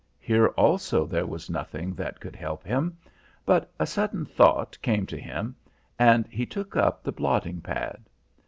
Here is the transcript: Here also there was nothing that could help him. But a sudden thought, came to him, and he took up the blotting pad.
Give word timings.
Here 0.17 0.47
also 0.47 1.05
there 1.05 1.27
was 1.27 1.47
nothing 1.47 1.93
that 1.93 2.19
could 2.19 2.35
help 2.35 2.63
him. 2.65 2.97
But 3.45 3.71
a 3.79 3.85
sudden 3.85 4.25
thought, 4.25 4.75
came 4.81 5.05
to 5.05 5.19
him, 5.21 5.55
and 5.99 6.25
he 6.25 6.47
took 6.47 6.75
up 6.75 7.03
the 7.03 7.11
blotting 7.11 7.61
pad. 7.61 8.01